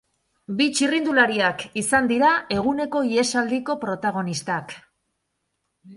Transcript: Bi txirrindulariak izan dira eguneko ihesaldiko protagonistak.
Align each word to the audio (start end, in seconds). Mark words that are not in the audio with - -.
Bi 0.59 0.65
txirrindulariak 0.77 1.61
izan 1.83 2.09
dira 2.13 2.31
eguneko 2.57 3.05
ihesaldiko 3.11 3.79
protagonistak. 3.87 4.75